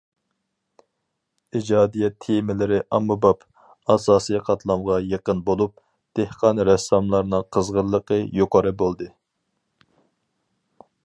ئىجادىيەت 1.57 2.15
تېمىلىرى 2.27 2.79
ئاممىباب، 2.97 3.43
ئاساسىي 3.95 4.41
قاتلامغا 4.47 4.97
يېقىن 5.11 5.45
بولۇپ، 5.51 5.75
دېھقان 6.21 6.63
رەسساملارنىڭ 6.71 7.47
قىزغىنلىقى 7.59 8.19
يۇقىرى 8.41 8.73
بولدى. 8.81 9.13